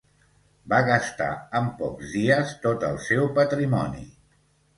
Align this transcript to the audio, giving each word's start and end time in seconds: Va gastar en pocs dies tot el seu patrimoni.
Va 0.71 0.77
gastar 0.87 1.27
en 1.59 1.67
pocs 1.81 2.15
dies 2.15 2.55
tot 2.65 2.87
el 2.89 2.99
seu 3.11 3.29
patrimoni. 3.37 4.05